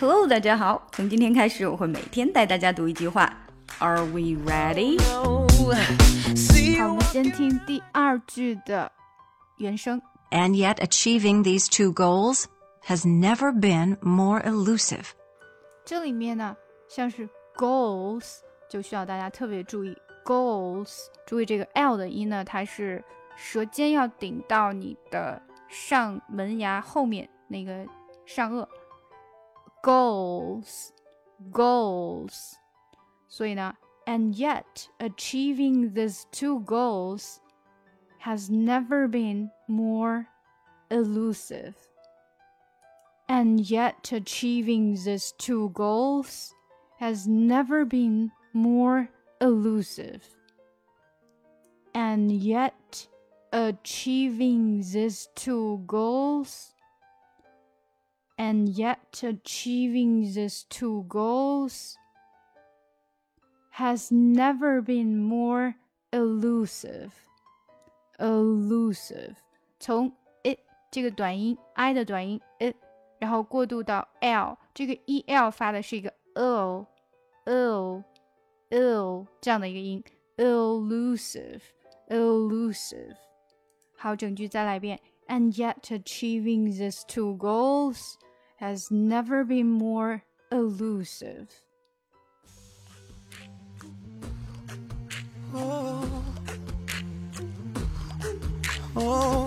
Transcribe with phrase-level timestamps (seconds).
[0.00, 0.88] Hello，大家好。
[0.92, 3.30] 从今天开始，我会每天带大家读一句话。
[3.80, 4.98] Are we ready？
[5.12, 8.90] 好，我们先听第二句的
[9.58, 10.00] 原声。
[10.30, 12.46] And yet, achieving these two goals
[12.86, 15.04] has never been more elusive.
[15.84, 16.56] 这里面呢，
[16.88, 18.38] 像是 goals
[18.70, 19.94] 就需要大家特别注意
[20.24, 23.04] goals，注意这个 l 的音呢，它是
[23.36, 27.86] 舌尖要顶到你的上门牙后面那个
[28.24, 28.66] 上颚。
[29.83, 30.91] goals
[31.51, 32.55] goals，
[33.27, 33.73] 所以呢，
[34.07, 37.41] and yet achieving these two goals
[38.19, 40.27] has never been more
[40.89, 41.75] elusive.
[43.27, 46.53] And yet, achieving these two goals
[46.99, 49.09] has never been more
[49.41, 50.23] elusive.
[51.93, 53.07] And yet,
[53.51, 56.73] achieving these two goals
[58.49, 61.97] and yet achieving these two goals
[63.71, 65.75] has never been more
[66.11, 67.11] elusive.
[68.19, 69.35] Elusive，
[69.79, 70.11] 从
[70.43, 72.75] it 这个短音 i 的短音 it，
[73.19, 76.85] 然后过渡到 l，这个 e l 发的是一个 o
[77.45, 78.03] o
[78.71, 80.03] o 这样的一个音，
[80.37, 81.61] elusive
[82.07, 83.15] elusive。
[83.97, 84.99] 好，整句再来一遍。
[85.27, 88.13] And yet achieving these two goals
[88.60, 90.22] has never been more
[90.52, 91.48] elusive.
[95.54, 96.24] Oh,
[98.94, 99.39] oh.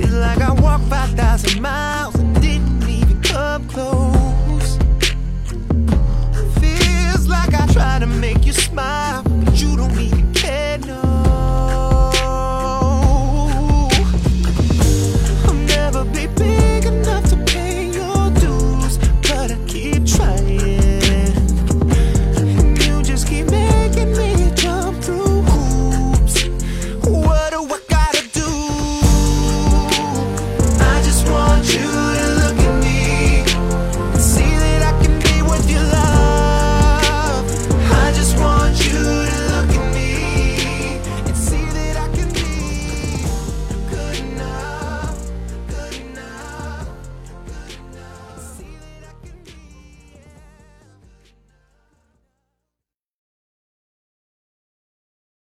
[0.00, 2.17] Feel like I walked 5,000 miles.